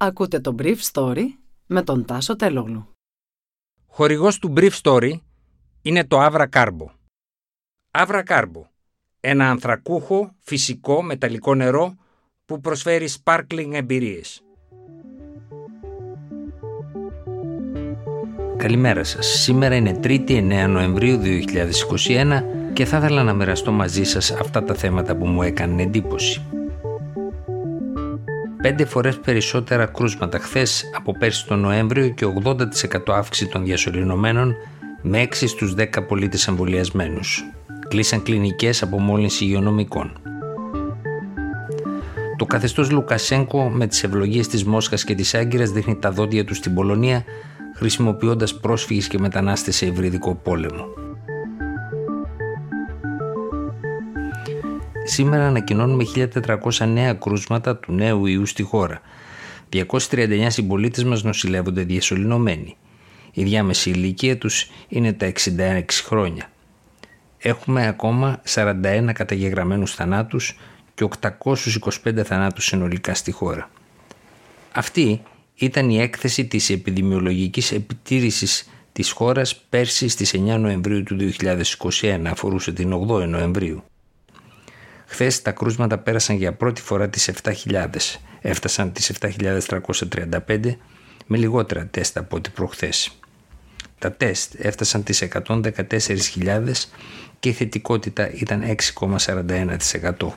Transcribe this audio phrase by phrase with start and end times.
[0.00, 1.24] Ακούτε το Brief Story
[1.66, 2.88] με τον Τάσο Τελόγλου.
[3.86, 5.12] Χορηγός του Brief Story
[5.82, 6.86] είναι το Avra Carbo.
[7.90, 8.62] Avra Carbo,
[9.20, 11.94] ένα ανθρακούχο, φυσικό, μεταλλικό νερό
[12.44, 14.42] που προσφέρει sparkling εμπειρίες.
[18.56, 19.26] Καλημέρα σας.
[19.26, 24.74] Σήμερα είναι 3η 9 Νοεμβρίου 2021 και θα ήθελα να μοιραστώ μαζί σας αυτά τα
[24.74, 26.57] θέματα που μου έκανε εντύπωση
[28.62, 32.64] πέντε φορές περισσότερα κρούσματα χθες από πέρσι τον Νοέμβριο και 80%
[33.06, 34.54] αύξηση των διασωληνωμένων
[35.02, 37.44] με 6 στους 10 πολίτες εμβολιασμένους.
[37.88, 40.12] Κλείσαν κλινικές από μόλυνση υγειονομικών.
[42.36, 46.54] Το καθεστώς Λουκασέγκο με τις ευλογίες της Μόσχας και της Άγκυρας δείχνει τα δόντια του
[46.54, 47.24] στην Πολωνία
[47.76, 51.07] χρησιμοποιώντας πρόσφυγες και μετανάστες σε ευρυδικό πόλεμο.
[55.10, 59.00] Σήμερα ανακοινώνουμε 1.400 νέα κρούσματα του νέου ιού στη χώρα.
[59.72, 62.76] 239 συμπολίτες μας νοσηλεύονται διασωληνωμένοι.
[63.32, 66.50] Η διάμεση ηλικία τους είναι τα 66 χρόνια.
[67.38, 70.58] Έχουμε ακόμα 41 καταγεγραμμένους θανάτους
[70.94, 73.70] και 825 θανάτους συνολικά στη χώρα.
[74.72, 75.22] Αυτή
[75.54, 82.72] ήταν η έκθεση της επιδημιολογικής επιτήρησης της χώρας πέρσι στις 9 Νοεμβρίου του 2021, αφορούσε
[82.72, 83.82] την 8 Νοεμβρίου.
[85.10, 87.86] Χθες τα κρούσματα πέρασαν για πρώτη φορά τις 7.000.
[88.40, 90.76] Έφτασαν τις 7.335
[91.26, 93.18] με λιγότερα τεστ από ό,τι προχθές.
[93.98, 96.88] Τα τεστ έφτασαν τις 114.000
[97.40, 98.62] και η θετικότητα ήταν
[98.98, 100.28] 6,41%.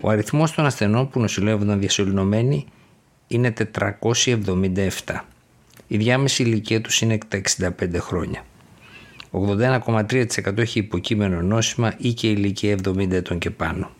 [0.00, 2.66] Ο αριθμός των ασθενών που νοσηλεύονταν διασωληνωμένοι
[3.26, 5.24] είναι 477.
[5.86, 7.40] Η διάμεση ηλικία τους είναι τα
[7.78, 8.44] 65 χρόνια.
[9.32, 13.90] 81,3% έχει υποκείμενο νόσημα ή και ηλικία 70 ετών και πάνω.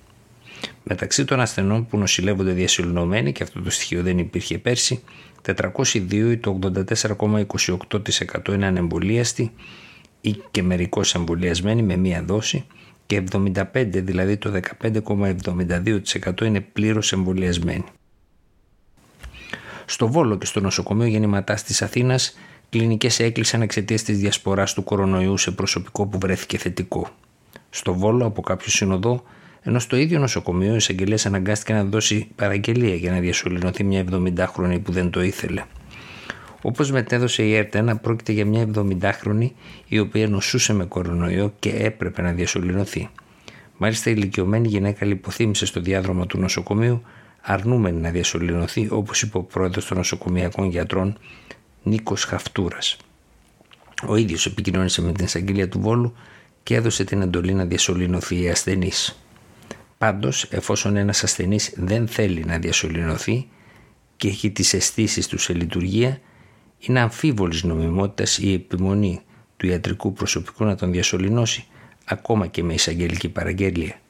[0.82, 5.02] Μεταξύ των ασθενών που νοσηλεύονται διασυλληνωμένοι, και αυτό το στοιχείο δεν υπήρχε πέρσι,
[5.42, 9.52] 402 ή το 84,28% είναι ανεμβολίαστοι
[10.20, 12.66] ή και μερικώς εμβολιασμένοι με μία δόση
[13.06, 17.84] και 75 δηλαδή το 15,72% είναι πλήρως εμβολιασμένοι.
[19.86, 22.36] Στο Βόλο και στο νοσοκομείο γεννηματάς της Αθήνας
[22.70, 27.08] κλινικές έκλεισαν εξαιτίας της διασποράς του κορονοϊού σε προσωπικό που βρέθηκε θετικό.
[27.70, 29.24] Στο Βόλο, από κάποιο συνοδό,
[29.62, 34.80] ενώ στο ίδιο νοσοκομείο, ο εισαγγελέα αναγκάστηκε να δώσει παραγγελία για να διασωληνωθεί μια 70χρονη
[34.82, 35.64] που δεν το ήθελε.
[36.62, 39.50] Όπως μετέδωσε η ΕΡΤ1, πρόκειται για μια 70χρονη
[39.88, 43.08] η οποία νοσούσε με κορονοϊό και έπρεπε να διασωληνωθεί.
[43.76, 47.02] Μάλιστα, η ηλικιωμένη γυναίκα λιποθύμησε στο διάδρομο του νοσοκομείου,
[47.40, 51.18] αρνούμενη να διασωληνωθεί, όπως είπε ο πρόεδρος των νοσοκομιακών γιατρών,
[51.82, 52.96] Νίκος Χαυτούρας.
[54.06, 56.14] Ο ίδιος επικοινώνησε με την εισαγγελία του Βόλου
[56.62, 59.22] και έδωσε την εντολή να διασωληνωθεί η ασθενής.
[59.98, 63.48] Πάντως, εφόσον ένας ασθενής δεν θέλει να διασωληνωθεί
[64.16, 66.20] και έχει τις αισθήσεις του σε λειτουργία,
[66.78, 69.20] είναι αμφίβολης νομιμότητας η επιμονή
[69.56, 71.66] του ιατρικού προσωπικού να τον διασωληνώσει,
[72.04, 74.00] ακόμα και με εισαγγελική παραγγελία.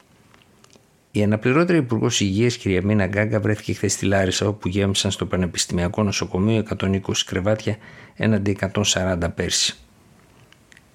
[1.11, 6.03] Η αναπληρώτρια Υπουργός Υγείας, κυρία Μίνα Γκάγκα, βρέθηκε χθες στη Λάρισα, όπου γέμισαν στο Πανεπιστημιακό
[6.03, 7.77] Νοσοκομείο 120 κρεβάτια
[8.15, 8.57] έναντι
[8.93, 9.77] 140 πέρσι.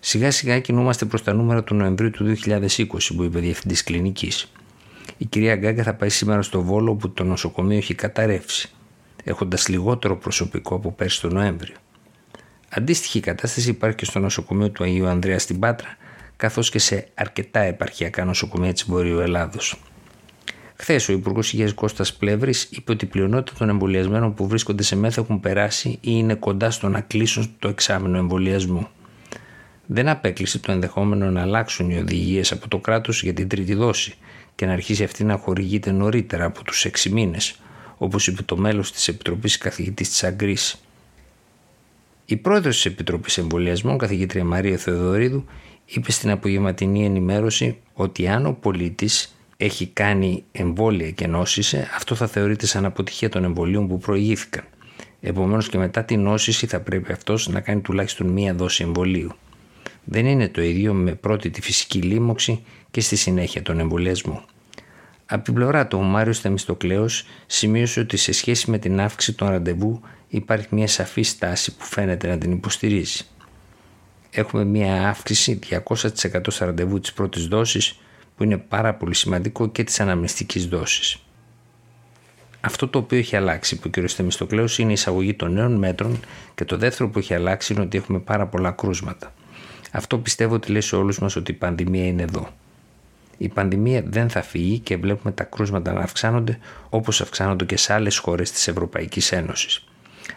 [0.01, 2.87] Σιγά σιγά κινούμαστε προς τα νούμερα του Νοεμβρίου του 2020,
[3.17, 4.53] που είπε διευθυντής κλινικής.
[5.19, 8.71] Η κυρία Γκάγκα θα πάει σήμερα στο Βόλο, όπου το νοσοκομείο έχει καταρρεύσει,
[9.25, 11.77] έχοντας λιγότερο προσωπικό από πέρσι τον Νοέμβριο.
[12.69, 15.97] Αντίστοιχη κατάσταση υπάρχει και στο νοσοκομείο του Αγίου Ανδρέα στην Πάτρα,
[16.37, 19.79] καθώς και σε αρκετά επαρχιακά νοσοκομεία της Βορείου Ελλάδος.
[20.77, 24.97] Χθες ο Υπουργός Υγείας Κώστας Πλεύρης είπε ότι η πλειονότητα των εμβολιασμένων που βρίσκονται σε
[24.97, 28.89] μέθα έχουν περάσει ή είναι κοντά στο να κλείσουν το εξάμεινο εμβολιασμού.
[29.87, 34.15] Δεν απέκλεισε το ενδεχόμενο να αλλάξουν οι οδηγίες από το κράτος για την τρίτη δόση
[34.55, 37.61] και να αρχίσει αυτή να χορηγείται νωρίτερα από τους 6 μήνες,
[37.99, 40.81] όπως είπε το μέλος της Επιτροπής καθηγητής της Αγκρής.
[42.25, 45.45] Η πρόεδρος της Επιτροπής Εμβολιασμών, καθηγήτρια Μαρία Θεοδωρίδου,
[45.85, 52.27] είπε στην απογευματινή ενημέρωση ότι αν ο πολίτης έχει κάνει εμβόλια και νόσησε, αυτό θα
[52.27, 54.65] θεωρείται σαν αποτυχία των εμβολίων που προηγήθηκαν.
[55.21, 59.31] Επομένως και μετά την νόσηση θα πρέπει αυτός να κάνει τουλάχιστον μία δόση εμβολίου.
[60.05, 64.45] Δεν είναι το ίδιο με πρώτη τη φυσική λίμωξη και στη συνέχεια τον εμβολιασμό.
[65.27, 69.49] Από την πλευρά του, ο Μάριος Θεμιστοκλέος σημείωσε ότι σε σχέση με την αύξηση των
[69.49, 73.25] ραντεβού υπάρχει μια σαφή στάση που φαίνεται να την υποστηρίζει.
[74.31, 77.99] Έχουμε μια αύξηση 200% στα ραντεβού της πρώτης δόσης
[78.37, 81.19] που είναι πάρα πολύ σημαντικό και της αναμνηστικής δόσης.
[82.61, 84.11] Αυτό το οποίο έχει αλλάξει, που ο κ.
[84.11, 86.21] Θεμιστοκλέος, είναι η εισαγωγή των νέων μέτρων
[86.55, 89.35] και το δεύτερο που έχει αλλάξει είναι ότι έχουμε πάρα πολλά κρούσματα.
[89.91, 92.49] Αυτό πιστεύω ότι λέει σε όλους μας ότι η πανδημία είναι εδώ.
[93.37, 96.59] Η πανδημία δεν θα φύγει και βλέπουμε τα κρούσματα να αυξάνονται
[96.89, 99.85] όπως αυξάνονται και σε άλλες χώρες της Ευρωπαϊκής Ένωσης.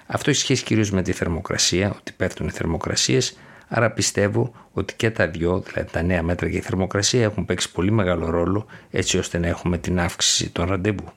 [0.07, 5.11] Αυτό έχει σχέση κυρίως με τη θερμοκρασία, ότι πέφτουν οι θερμοκρασίες, άρα πιστεύω ότι και
[5.11, 9.17] τα δυο, δηλαδή τα νέα μέτρα για η θερμοκρασία έχουν παίξει πολύ μεγάλο ρόλο έτσι
[9.17, 11.11] ώστε να έχουμε την αύξηση των ραντεβού.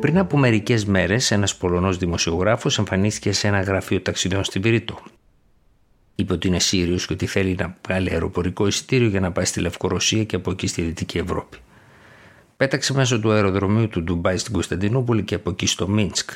[0.00, 4.98] Πριν από μερικές μέρες, ένας Πολωνός δημοσιογράφος εμφανίστηκε σε ένα γραφείο ταξιδιών στην Πυρήτο.
[6.14, 9.60] Είπε ότι είναι Σύριος και ότι θέλει να βγάλει αεροπορικό εισιτήριο για να πάει στη
[9.60, 11.58] Λευκορωσία και από εκεί στη Δυτική Ευρώπη.
[12.56, 16.30] Πέταξε μέσω του αεροδρομίου του Ντουμπάι στην Κωνσταντινούπολη και από εκεί στο Μίνσκ.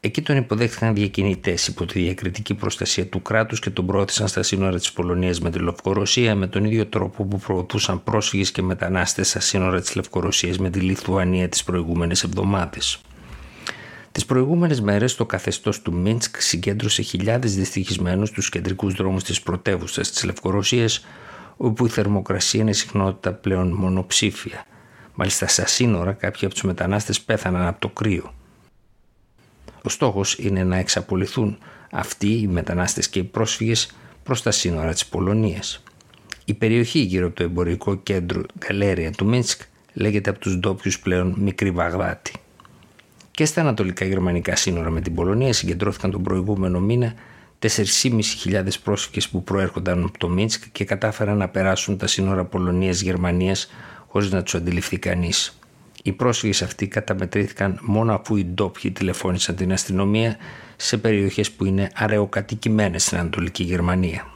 [0.00, 4.78] Εκεί τον υποδέχτηκαν διακινητές υπό τη διακριτική προστασία του κράτους και τον πρόθεσαν στα σύνορα
[4.78, 9.40] της Πολωνίας με τη Λευκορωσία με τον ίδιο τρόπο που προωθούσαν πρόσφυγες και μετανάστες στα
[9.40, 13.00] σύνορα της Λευκορωσίας με τη Λιθουανία τις προηγούμενες εβδομάδες.
[14.12, 20.10] Τις προηγούμενες μέρες το καθεστώς του Μίνσκ συγκέντρωσε χιλιάδες δυστυχισμένους στους κεντρικούς δρόμους της πρωτεύουσας
[20.10, 21.06] της Λευκορωσίας,
[21.56, 24.66] όπου η θερμοκρασία είναι συχνότητα πλέον μονοψήφια.
[25.14, 28.32] Μάλιστα στα σύνορα κάποιοι από τους μετανάστες πέθαναν από το κρύο.
[29.82, 31.58] Ο στόχος είναι να εξαπολυθούν
[31.90, 33.90] αυτοί οι μετανάστες και οι πρόσφυγες
[34.22, 35.82] προς τα σύνορα της Πολωνίας.
[36.44, 39.60] Η περιοχή γύρω από το εμπορικό κέντρο Γκαλέρια του Μίνσκ
[39.92, 42.32] λέγεται από τους ντόπιους πλέον Μικρή Βαγδάτη.
[43.30, 47.14] Και στα ανατολικά γερμανικά σύνορα με την Πολωνία συγκεντρώθηκαν τον προηγούμενο μήνα
[47.58, 53.70] 4.500 πρόσφυγες που προέρχονταν από το Μίνσκ και κατάφεραν να περάσουν τα σύνορα Πολωνίας-Γερμανίας
[54.06, 55.57] χωρίς να τους αντιληφθεί κανείς.
[56.08, 60.36] Οι πρόσφυγες αυτοί καταμετρήθηκαν μόνο αφού οι ντόπιοι τηλεφώνησαν την αστυνομία
[60.76, 64.26] σε περιοχές που είναι αραιοκατοικημένες στην Ανατολική Γερμανία.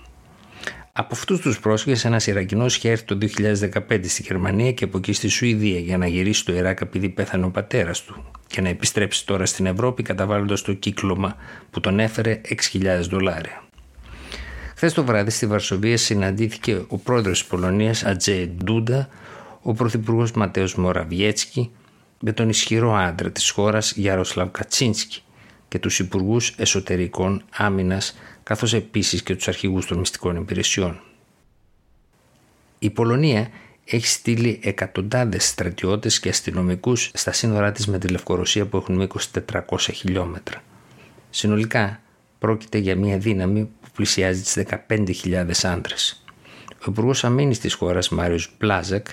[0.92, 5.12] Από αυτούς τους πρόσφυγες, ένας Ιρακινός είχε έρθει το 2015 στη Γερμανία και από εκεί
[5.12, 9.26] στη Σουηδία για να γυρίσει στο Ιράκ επειδή πέθανε ο πατέρας του και να επιστρέψει
[9.26, 11.36] τώρα στην Ευρώπη καταβάλλοντας το κύκλωμα
[11.70, 12.40] που τον έφερε
[12.72, 13.64] 6.000 δολάρια.
[14.76, 19.08] Χθες το βράδυ στη Βαρσοβία συναντήθηκε ο πρόεδρος της Πολωνίας, Ατζέ Ντούντα,
[19.62, 21.70] ο Πρωθυπουργός Ματέος Μοραβιέτσκι
[22.20, 25.22] με τον ισχυρό άντρα της χώρας Γιάροσλαβ Κατσίνσκι
[25.68, 31.00] και τους Υπουργούς Εσωτερικών Άμυνας καθώς επίσης και τους αρχηγούς των μυστικών υπηρεσιών.
[32.78, 33.48] Η Πολωνία
[33.84, 39.30] έχει στείλει εκατοντάδες στρατιώτες και αστυνομικούς στα σύνορά της με τη Λευκορωσία που έχουν μήκος
[39.52, 40.62] 400 χιλιόμετρα.
[41.30, 42.00] Συνολικά
[42.38, 46.24] πρόκειται για μια δύναμη που πλησιάζει τις 15.000 άντρες.
[46.70, 49.06] Ο Υπουργός Αμήνης της χώρας Μάριος Μπλάζεκ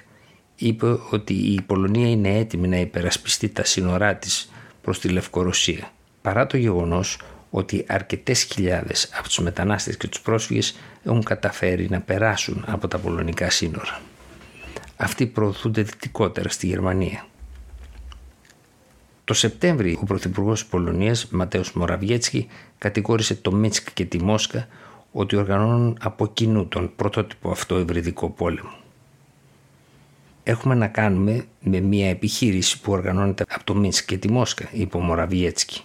[0.59, 4.51] είπε ότι η Πολωνία είναι έτοιμη να υπερασπιστεί τα σύνορά της
[4.81, 5.91] προς τη Λευκορωσία
[6.21, 7.19] παρά το γεγονός
[7.49, 12.97] ότι αρκετές χιλιάδες από τους μετανάστες και τους πρόσφυγες έχουν καταφέρει να περάσουν από τα
[12.97, 14.01] πολωνικά σύνορα.
[14.97, 17.25] Αυτοί προωθούνται δυτικότερα στη Γερμανία.
[19.23, 22.47] Το Σεπτέμβρη ο Πρωθυπουργός της Πολωνίας Ματέος Μοραβιέτσκι
[22.77, 24.67] κατηγόρησε το Μίτσκ και τη Μόσκα
[25.11, 28.71] ότι οργανώνουν από κοινού τον πρωτότυπο αυτό ευρυδικό πόλεμο
[30.49, 34.97] έχουμε να κάνουμε με μια επιχείρηση που οργανώνεται από το Μίνσκ και τη Μόσκα, είπε
[34.97, 35.81] ο Μοραβιέτσκι.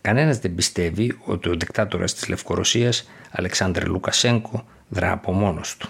[0.00, 5.88] Κανένας δεν πιστεύει ότι ο δικτάτορας της Λευκορωσίας, Αλεξάνδρ Λουκασέγκο, δρά από μόνος του.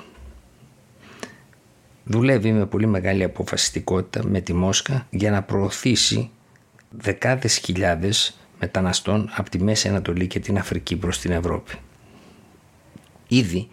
[2.04, 6.30] Δουλεύει με πολύ μεγάλη αποφασιστικότητα με τη Μόσκα για να προωθήσει
[6.90, 11.74] δεκάδες χιλιάδες μεταναστών από τη Μέση Ανατολή και την Αφρική προς την Ευρώπη.
[13.28, 13.68] Ήδη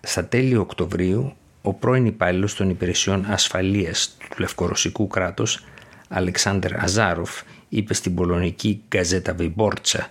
[0.00, 5.64] στα τέλη Οκτωβρίου ο πρώην υπάλληλος των υπηρεσιών ασφαλείας του λευκορωσικού κράτους
[6.08, 10.10] Αλεξάνδρ Αζάροφ είπε στην πολωνική γκαζέτα Βιμπόρτσα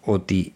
[0.00, 0.52] ότι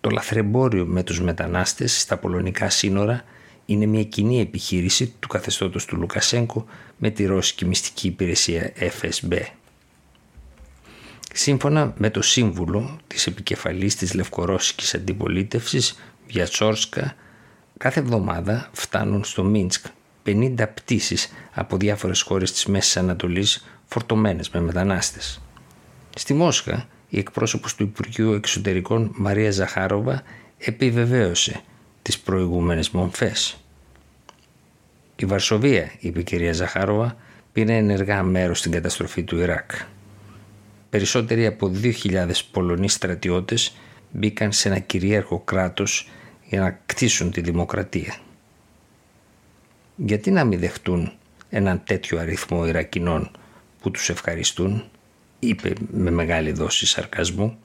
[0.00, 3.24] το λαθρεμπόριο με τους μετανάστες στα πολωνικά σύνορα
[3.66, 6.66] είναι μια κοινή επιχείρηση του καθεστώτος του Λουκασέγκο
[6.96, 9.40] με τη ρώσικη μυστική υπηρεσία FSB.
[11.32, 17.14] Σύμφωνα με το σύμβουλο της επικεφαλής της λευκορώσικης αντιπολίτευσης Βιατσόρσκα
[17.78, 19.86] Κάθε εβδομάδα φτάνουν στο Μίνσκ
[20.26, 25.40] 50 πτήσεις από διάφορες χώρες της Μέσης Ανατολής φορτωμένες με μετανάστες.
[26.16, 30.22] Στη Μόσχα, η εκπρόσωπος του Υπουργείου Εξωτερικών Μαρία Ζαχάροβα
[30.58, 31.60] επιβεβαίωσε
[32.02, 33.56] τις προηγούμενες μομφές.
[35.16, 37.16] Η Βαρσοβία, είπε η κυρία Ζαχάροβα,
[37.52, 39.70] πήρε ενεργά μέρος στην καταστροφή του Ιράκ.
[40.90, 43.76] Περισσότεροι από 2.000 Πολωνοί στρατιώτες
[44.10, 46.08] μπήκαν σε ένα κυρίαρχο κράτος
[46.48, 48.16] για να κτίσουν τη δημοκρατία.
[49.96, 51.12] Γιατί να μην δεχτούν
[51.48, 53.30] έναν τέτοιο αριθμό Ιρακινών
[53.80, 54.84] που τους ευχαριστούν,
[55.38, 57.58] είπε με μεγάλη δόση σαρκασμού.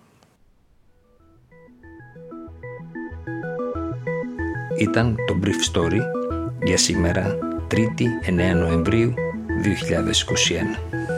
[4.77, 5.99] Ήταν το Brief Story
[6.63, 7.37] για σήμερα
[7.71, 9.13] 3η 9 Νοεμβρίου
[9.63, 11.12] 2021.